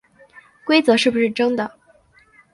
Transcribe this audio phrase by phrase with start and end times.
[0.65, 1.77] 规则是不是真的